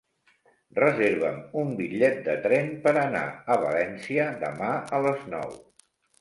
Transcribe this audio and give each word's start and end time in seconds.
Reserva'm 0.77 1.35
un 1.63 1.75
bitllet 1.81 2.17
de 2.29 2.35
tren 2.45 2.71
per 2.87 2.95
anar 3.03 3.21
a 3.57 3.59
València 3.67 4.27
demà 4.47 4.73
a 4.99 5.03
les 5.09 5.29
nou. 5.37 5.55